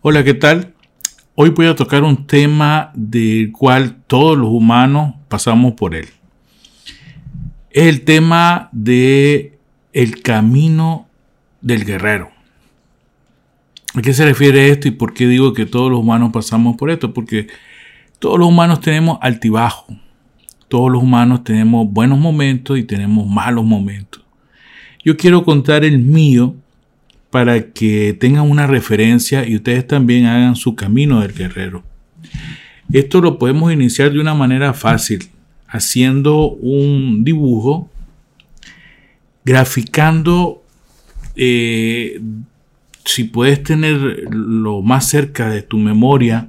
[0.00, 0.74] Hola, ¿qué tal?
[1.34, 6.06] Hoy voy a tocar un tema del cual todos los humanos pasamos por él.
[7.70, 9.58] Es el tema de
[9.92, 11.08] el camino
[11.62, 12.30] del guerrero.
[13.92, 16.90] ¿A qué se refiere esto y por qué digo que todos los humanos pasamos por
[16.92, 17.12] esto?
[17.12, 17.48] Porque
[18.20, 19.86] todos los humanos tenemos altibajo.
[20.68, 24.22] Todos los humanos tenemos buenos momentos y tenemos malos momentos.
[25.04, 26.54] Yo quiero contar el mío
[27.30, 31.84] para que tengan una referencia y ustedes también hagan su camino del guerrero.
[32.92, 35.28] Esto lo podemos iniciar de una manera fácil,
[35.66, 37.90] haciendo un dibujo,
[39.44, 40.62] graficando,
[41.36, 42.20] eh,
[43.04, 46.48] si puedes tener lo más cerca de tu memoria,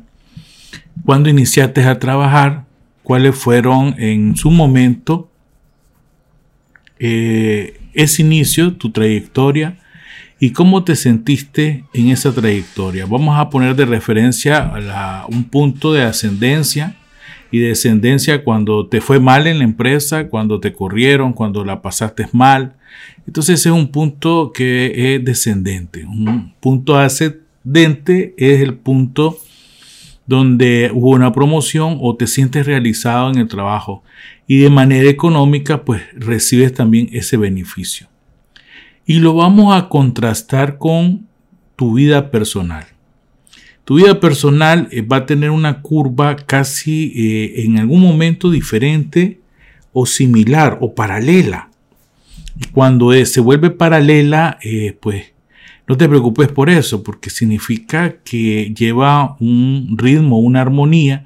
[1.06, 2.66] cuando iniciaste a trabajar,
[3.04, 5.30] cuáles fueron en su momento
[7.00, 9.79] eh, ese inicio, tu trayectoria,
[10.42, 13.06] ¿Y cómo te sentiste en esa trayectoria?
[13.06, 14.72] Vamos a poner de referencia
[15.28, 16.96] un punto de ascendencia
[17.52, 22.28] y descendencia cuando te fue mal en la empresa, cuando te corrieron, cuando la pasaste
[22.32, 22.78] mal.
[23.28, 26.06] Entonces es un punto que es descendente.
[26.06, 29.38] Un punto ascendente es el punto
[30.26, 34.04] donde hubo una promoción o te sientes realizado en el trabajo
[34.48, 38.09] y de manera económica pues recibes también ese beneficio
[39.10, 41.26] y lo vamos a contrastar con
[41.76, 42.86] tu vida personal.
[43.84, 49.40] Tu vida personal eh, va a tener una curva casi eh, en algún momento diferente
[49.94, 51.72] o similar o paralela.
[52.56, 54.60] Y cuando eh, se vuelve paralela,
[55.00, 55.34] pues
[55.88, 61.26] no te preocupes por eso, porque significa que lleva un ritmo, una armonía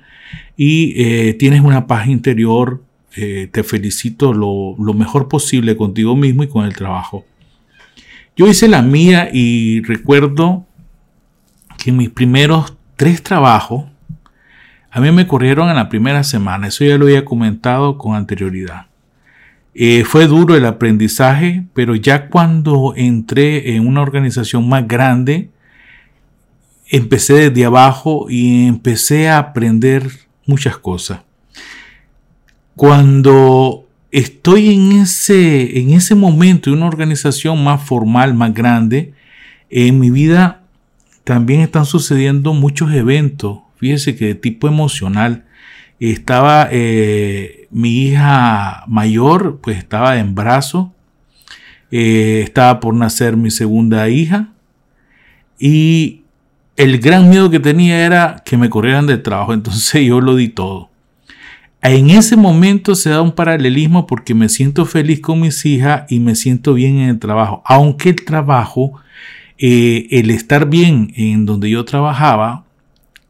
[0.56, 2.82] y tienes una paz interior.
[3.14, 7.26] te felicito lo, lo mejor posible contigo mismo y con el trabajo.
[8.36, 10.66] Yo hice la mía y recuerdo
[11.78, 13.86] que mis primeros tres trabajos,
[14.90, 18.88] a mí me corrieron en la primera semana, eso ya lo había comentado con anterioridad.
[19.76, 25.50] Eh, fue duro el aprendizaje, pero ya cuando entré en una organización más grande,
[26.90, 30.08] empecé desde abajo y empecé a aprender
[30.46, 31.22] muchas cosas.
[32.76, 33.83] Cuando
[34.14, 39.14] estoy en ese, en ese momento de una organización más formal, más grande,
[39.72, 40.62] en mi vida
[41.24, 45.46] también están sucediendo muchos eventos, fíjese que de tipo emocional.
[46.00, 50.94] Estaba eh, mi hija mayor, pues estaba en brazo,
[51.92, 54.50] eh, estaba por nacer mi segunda hija
[55.58, 56.22] y
[56.76, 60.50] el gran miedo que tenía era que me corrieran del trabajo, entonces yo lo di
[60.50, 60.93] todo.
[61.86, 66.22] En ese momento se da un paralelismo porque me siento feliz con mis hijas y
[66.22, 67.62] me siento bien en el trabajo.
[67.66, 68.94] Aunque el trabajo,
[69.58, 72.64] eh, el estar bien en donde yo trabajaba,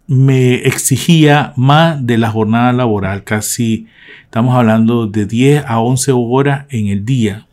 [0.05, 3.87] me exigía más de la jornada laboral, casi
[4.25, 7.47] estamos hablando de 10 a 11 horas en el día.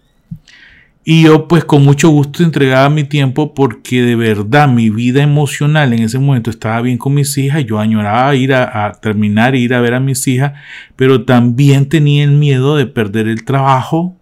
[1.12, 5.92] Y yo pues con mucho gusto entregaba mi tiempo porque de verdad mi vida emocional
[5.92, 7.64] en ese momento estaba bien con mis hijas.
[7.64, 10.52] Yo añoraba ir a, terminar e ir a ver a mis hijas,
[10.94, 14.14] pero también tenía el miedo de perder el trabajo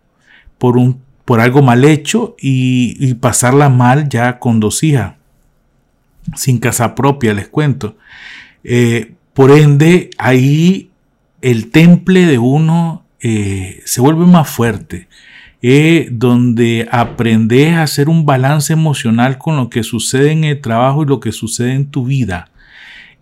[0.56, 5.12] por, un, por algo mal hecho y, pasarla mal ya con dos hijas.
[6.37, 7.98] Sin casa propia, les cuento.
[8.65, 10.88] Eh, por ende, ahí
[11.43, 15.06] el temple de uno eh, se vuelve más fuerte
[15.61, 21.03] es donde aprendes a hacer un balance emocional con lo que sucede en el trabajo
[21.03, 22.51] y lo que sucede en tu vida.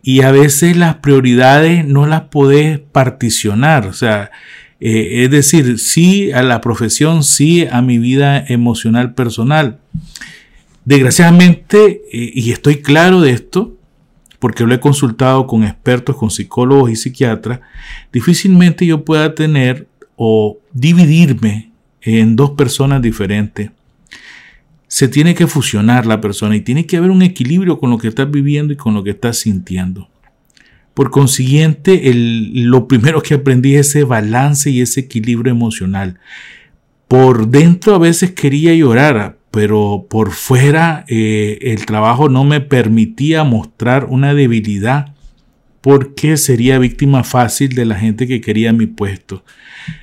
[0.02, 4.30] Y a veces las prioridades no las podés particionar, o sea,
[4.78, 9.78] eh, es decir, sí a la profesión, sí a mi vida emocional personal.
[10.84, 13.76] Desgraciadamente, eh, y estoy claro de esto,
[14.38, 17.60] porque lo he consultado con expertos, con psicólogos y psiquiatras,
[18.12, 21.72] difícilmente yo pueda tener o dividirme
[22.06, 23.70] en dos personas diferentes.
[24.86, 28.08] Se tiene que fusionar la persona y tiene que haber un equilibrio con lo que
[28.08, 30.08] estás viviendo y con lo que estás sintiendo.
[30.94, 36.18] Por consiguiente, lo primero que aprendí es ese balance y ese equilibrio emocional.
[37.08, 43.44] Por dentro a veces quería llorar, pero por fuera eh, el trabajo no me permitía
[43.44, 45.15] mostrar una debilidad
[45.86, 49.44] porque sería víctima fácil de la gente que quería mi puesto.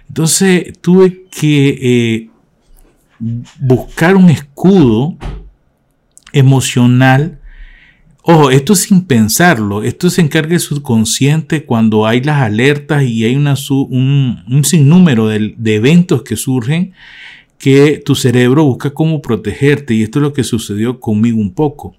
[0.07, 2.30] Entonces tuve que eh,
[3.59, 5.18] buscar un escudo
[6.31, 7.41] emocional.
[8.21, 13.36] Ojo, esto sin pensarlo, esto se encarga el subconsciente cuando hay las alertas y hay
[13.36, 16.94] un, sinnúmero de, de eventos que surgen
[17.57, 21.94] que tu cerebro busca cómo protegerte y esto es lo que sucedió conmigo un poco.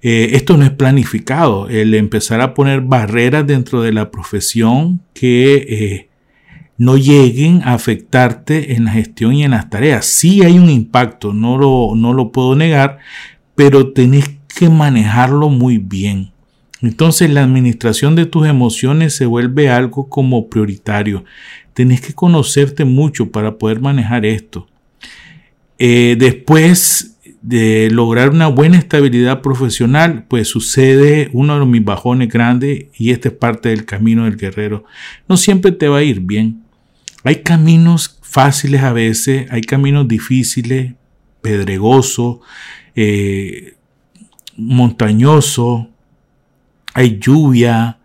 [0.00, 5.54] Eh, esto no es planificado, el empezar a poner barreras dentro de la profesión que
[5.56, 6.08] eh,
[6.76, 10.06] no lleguen a afectarte en la gestión y en las tareas.
[10.06, 12.98] Sí hay un impacto, no lo, no lo puedo negar,
[13.56, 16.30] pero tenés que manejarlo muy bien.
[16.80, 21.24] Entonces la administración de tus emociones se vuelve algo como prioritario.
[21.74, 24.68] Tenés que conocerte mucho para poder manejar esto.
[25.78, 27.17] Eh, después
[27.48, 33.28] de lograr una buena estabilidad profesional, pues sucede uno de mis bajones grandes y este
[33.28, 34.84] es parte del camino del guerrero.
[35.30, 36.62] No siempre te va a ir bien.
[37.24, 40.92] Hay caminos fáciles a veces, hay caminos difíciles,
[41.40, 42.40] pedregosos,
[42.94, 43.76] eh,
[44.58, 45.86] montañosos,
[46.92, 47.98] hay lluvia,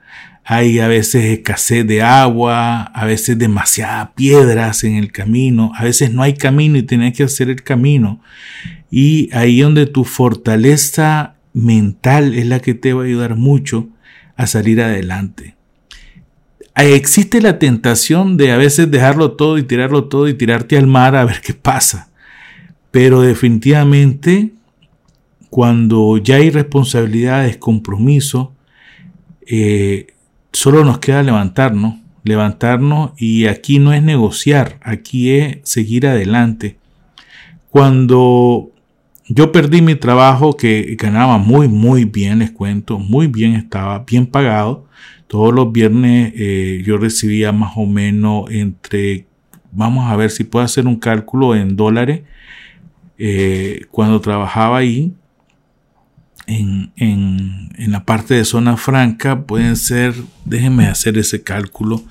[0.45, 6.13] hay a veces escasez de agua, a veces demasiadas piedras en el camino, a veces
[6.13, 8.21] no hay camino y tienes que hacer el camino.
[8.95, 13.87] Y ahí donde tu fortaleza mental es la que te va a ayudar mucho
[14.35, 15.55] a salir adelante.
[16.75, 21.15] Existe la tentación de a veces dejarlo todo y tirarlo todo y tirarte al mar
[21.15, 22.11] a ver qué pasa.
[22.91, 24.51] Pero definitivamente
[25.49, 28.53] cuando ya hay responsabilidades, compromiso,
[29.47, 30.05] eh,
[30.51, 36.77] solo nos queda levantarnos, levantarnos y aquí no es negociar, aquí es seguir adelante.
[37.71, 38.72] Cuando
[39.27, 44.25] yo perdí mi trabajo que ganaba muy, muy bien, les cuento, muy bien, estaba bien
[44.25, 44.87] pagado.
[45.27, 49.25] Todos los viernes eh, yo recibía más o menos entre,
[49.71, 52.21] vamos a ver si puedo hacer un cálculo en dólares.
[53.17, 55.13] Eh, cuando trabajaba ahí,
[56.45, 62.03] en, en, en, la parte de zona franca, pueden ser, déjenme hacer ese cálculo,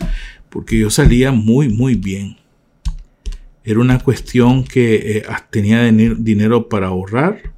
[0.49, 2.37] porque yo salía muy, muy bien.
[3.64, 7.53] Era una cuestión que eh, tenía dinero para ahorrar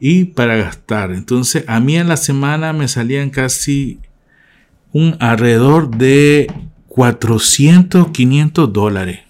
[0.00, 1.12] y para gastar.
[1.12, 4.00] Entonces a mí en la semana me salían casi
[4.92, 6.52] un alrededor de
[6.88, 9.20] 400, 500 dólares.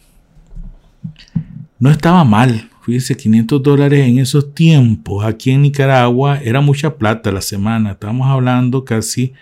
[1.79, 2.71] No estaba mal.
[2.85, 7.93] Fíjese, 500 dólares en esos tiempos aquí en Nicaragua era mucha plata la semana.
[7.93, 9.33] Estamos hablando casi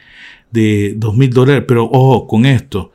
[0.52, 1.64] de 2 mil dólares.
[1.66, 2.92] Pero ojo con esto.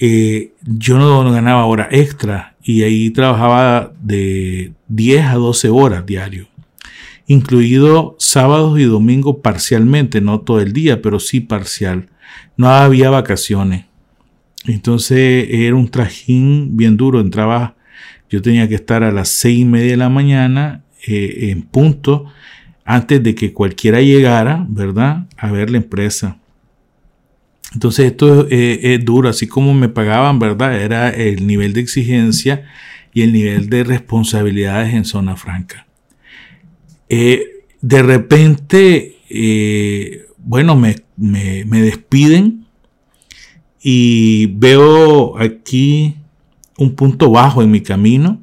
[0.00, 6.46] Eh, yo no ganaba hora extra y ahí trabajaba de 10 a 12 horas diario,
[7.26, 12.08] incluido sábados y domingos parcialmente, no todo el día, pero sí parcial.
[12.56, 13.86] No había vacaciones.
[14.66, 17.20] Entonces era un trajín bien duro.
[17.20, 17.76] Entraba,
[18.28, 22.26] yo tenía que estar a las seis y media de la mañana eh, en punto
[22.84, 25.26] antes de que cualquiera llegara, ¿verdad?
[25.36, 26.38] A ver la empresa.
[27.74, 30.80] Entonces esto es duro, así como me pagaban, ¿verdad?
[30.80, 32.64] Era el nivel de exigencia
[33.12, 35.86] y el nivel de responsabilidades en zona franca.
[37.08, 42.66] Eh, de repente, eh, bueno, me, me, despiden
[43.82, 46.16] y veo aquí
[46.76, 48.40] un punto bajo en mi camino,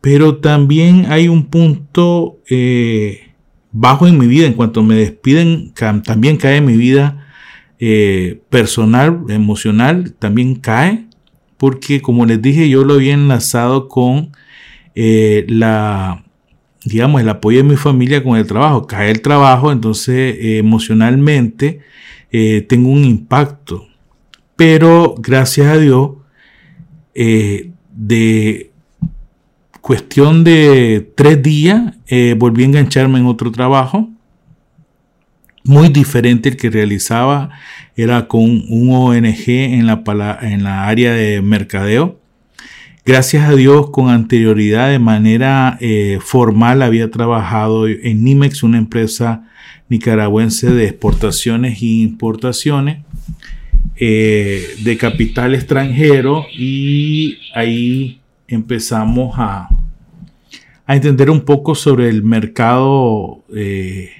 [0.00, 3.32] pero también hay un punto eh,
[3.72, 4.46] bajo en mi vida.
[4.46, 5.72] En cuanto me despiden,
[6.04, 7.27] también cae en mi vida
[7.80, 11.06] eh, personal, emocional, también cae,
[11.56, 14.32] porque como les dije, yo lo había enlazado con
[14.96, 16.24] eh, la,
[16.84, 18.86] digamos, el apoyo de mi familia con el trabajo.
[18.86, 21.80] Cae el trabajo, entonces eh, emocionalmente
[22.68, 23.86] tengo un impacto.
[24.56, 26.10] Pero gracias a Dios,
[27.14, 28.70] de
[29.80, 31.94] cuestión de tres días,
[32.36, 34.10] volví a engancharme en otro trabajo
[35.68, 37.50] muy diferente el que realizaba,
[37.94, 42.18] era con un ONG en la, en la área de mercadeo.
[43.04, 49.44] Gracias a Dios, con anterioridad, de manera eh, formal, había trabajado en Nimex, una empresa
[49.90, 53.02] nicaragüense de exportaciones e importaciones
[53.96, 59.68] eh, de capital extranjero y ahí empezamos a,
[60.86, 64.17] a entender un poco sobre el mercado eh,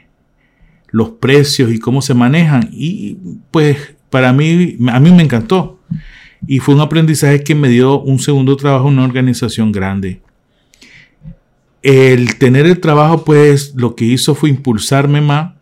[0.91, 2.69] los precios y cómo se manejan.
[2.73, 3.17] Y
[3.51, 5.81] pues para mí, a mí me encantó.
[6.47, 10.21] Y fue un aprendizaje que me dio un segundo trabajo en una organización grande.
[11.83, 15.53] El tener el trabajo, pues lo que hizo fue impulsarme más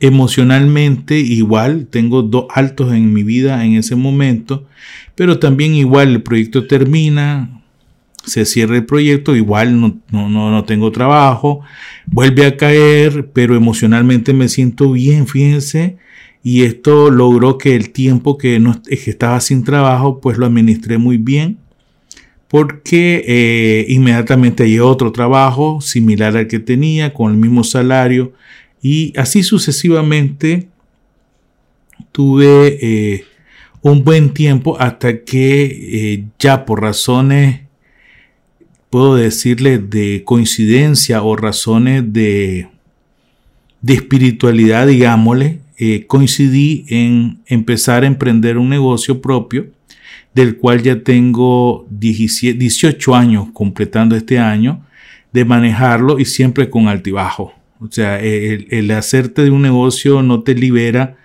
[0.00, 4.66] emocionalmente igual, tengo dos altos en mi vida en ese momento,
[5.14, 7.59] pero también igual el proyecto termina,
[8.24, 11.60] se cierra el proyecto, igual no, no, no, tengo trabajo,
[12.06, 15.96] vuelve a caer, pero emocionalmente me siento bien, fíjense,
[16.42, 20.98] y esto logró que el tiempo que, no, que estaba sin trabajo, pues lo administré
[20.98, 21.58] muy bien,
[22.48, 28.32] porque eh, inmediatamente hay otro trabajo similar al que tenía, con el mismo salario,
[28.82, 30.68] y así sucesivamente
[32.12, 33.24] tuve eh,
[33.82, 37.60] un buen tiempo hasta que eh, ya por razones,
[38.90, 42.68] puedo decirle, de coincidencia o razones de,
[43.80, 45.60] de espiritualidad, digámosle,
[46.06, 49.68] coincidí en empezar a emprender un negocio propio
[50.34, 54.84] del cual ya tengo 18 años completando este año
[55.32, 57.52] de manejarlo y siempre con altibajo.
[57.80, 61.16] O sea, el, hacerte de un negocio no te libera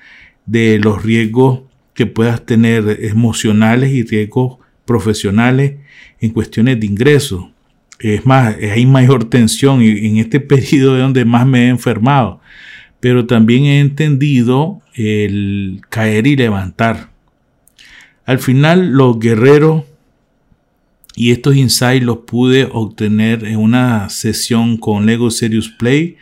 [0.46, 1.62] de los riesgos
[1.94, 5.76] que puedas tener emocionales y riesgos profesionales
[6.20, 7.46] en cuestiones de ingresos.
[8.00, 12.42] Es más, hay mayor tensión y en este periodo es donde más me he enfermado.
[13.00, 17.12] Pero también he entendido el caer y levantar.
[18.26, 19.84] Al final los guerreros
[21.16, 26.18] y estos insights los pude obtener en una sesión con Lego Serious Play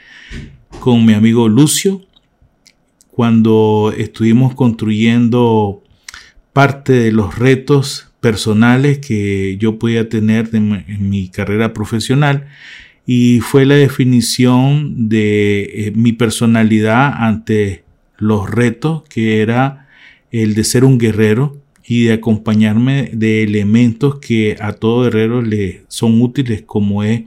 [0.79, 2.01] con mi amigo Lucio
[3.09, 5.83] cuando estuvimos construyendo
[6.51, 12.47] parte de los retos personales que yo podía tener en mi carrera profesional
[13.05, 17.83] y fue la definición de eh, mi personalidad ante
[18.17, 19.89] los retos que era
[20.31, 25.83] el de ser un guerrero y de acompañarme de elementos que a todo guerrero le
[25.89, 27.23] son útiles como es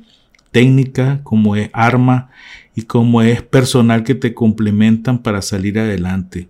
[0.51, 2.31] técnica, como es arma
[2.75, 6.49] y como es personal que te complementan para salir adelante.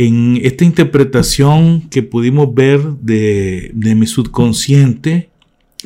[0.00, 5.28] En esta interpretación que pudimos ver de, mi subconsciente,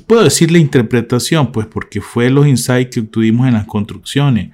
[0.07, 4.50] puedo decirle interpretación, pues porque fue los insights que obtuvimos en las construcciones.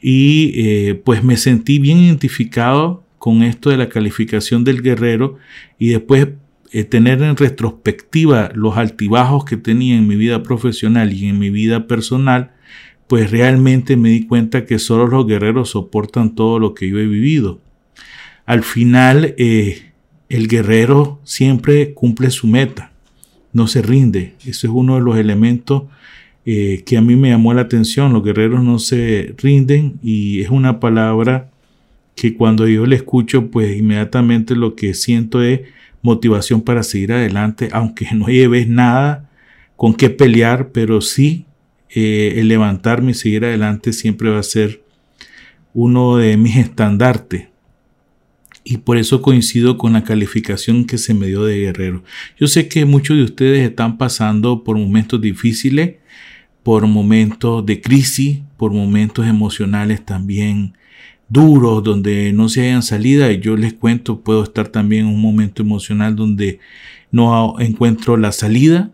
[0.00, 5.38] Y eh, pues me sentí bien identificado con esto de la calificación del guerrero
[5.76, 6.28] y después
[6.70, 11.50] eh, tener en retrospectiva los altibajos que tenía en mi vida profesional y en mi
[11.50, 12.52] vida personal,
[13.08, 17.08] pues realmente me di cuenta que solo los guerreros soportan todo lo que yo he
[17.08, 17.60] vivido.
[18.48, 19.92] Al final, eh,
[20.30, 22.92] el guerrero siempre cumple su meta,
[23.52, 24.36] no se rinde.
[24.40, 25.82] Ese es uno de los elementos
[26.46, 28.14] eh, que a mí me llamó la atención.
[28.14, 31.50] Los guerreros no se rinden y es una palabra
[32.14, 35.60] que cuando yo le escucho, pues inmediatamente lo que siento es
[36.00, 39.28] motivación para seguir adelante, aunque no lleves nada
[39.76, 41.44] con qué pelear, pero sí
[41.90, 44.80] eh, el levantarme y seguir adelante siempre va a ser
[45.74, 47.48] uno de mis estandartes.
[48.64, 52.02] Y por eso coincido con la calificación que se me dio de guerrero.
[52.38, 55.96] Yo sé que muchos de ustedes están pasando por momentos difíciles,
[56.62, 60.74] por momentos de crisis, por momentos emocionales también
[61.28, 63.32] duros, donde no se hayan salida.
[63.32, 66.58] Y yo les cuento, puedo estar también en un momento emocional donde
[67.10, 68.90] no encuentro la salida,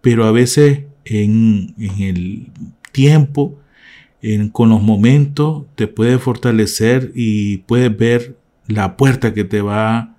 [0.00, 2.48] pero a veces en, el
[2.92, 3.58] tiempo,
[4.52, 8.36] con los momentos, te puede fortalecer y puedes ver
[8.68, 10.16] la puerta que te va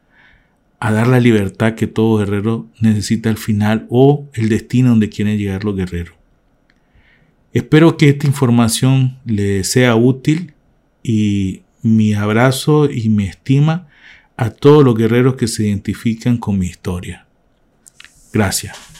[0.79, 5.37] a dar la libertad que todo guerrero necesita al final o el destino donde quieren
[5.37, 6.15] llegar los guerreros.
[7.53, 10.53] Espero que esta información les sea útil
[11.01, 13.87] y mi abrazo y mi estima
[14.35, 17.25] a todos los guerreros que se identifican con mi historia.
[18.31, 18.96] Gracias.